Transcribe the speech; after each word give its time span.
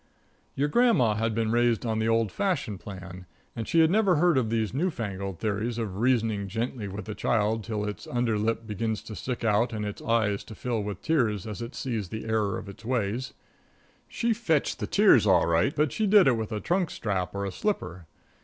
Your 0.55 0.67
grandma 0.67 1.13
had 1.13 1.35
been 1.35 1.51
raised 1.51 1.85
on 1.85 1.99
the 1.99 2.07
old 2.09 2.31
fashioned 2.31 2.79
plan, 2.79 3.27
and 3.55 3.67
she 3.67 3.81
had 3.81 3.91
never 3.91 4.15
heard 4.15 4.35
of 4.35 4.49
these 4.49 4.73
new 4.73 4.89
fangled 4.89 5.37
theories 5.37 5.77
of 5.77 5.97
reasoning 5.99 6.47
gently 6.47 6.87
with 6.87 7.07
a 7.07 7.13
child 7.13 7.63
till 7.63 7.85
its 7.85 8.07
under 8.07 8.35
lip 8.39 8.65
begins 8.65 9.03
to 9.03 9.15
stick 9.15 9.43
out 9.43 9.71
and 9.73 9.85
its 9.85 10.01
eyes 10.01 10.43
to 10.45 10.55
fill 10.55 10.81
with 10.81 11.03
tears 11.03 11.45
as 11.45 11.61
it 11.61 11.75
sees 11.75 12.09
the 12.09 12.25
error 12.25 12.57
of 12.57 12.67
its 12.67 12.83
ways. 12.83 13.33
She 14.07 14.33
fetched 14.33 14.79
the 14.79 14.87
tears 14.87 15.27
all 15.27 15.45
right, 15.45 15.75
but 15.75 15.91
she 15.91 16.07
did 16.07 16.25
it 16.27 16.35
with 16.35 16.51
a 16.51 16.59
trunk 16.59 16.89
strap 16.89 17.35
or 17.35 17.45
a 17.45 17.51
slipper. 17.51 18.07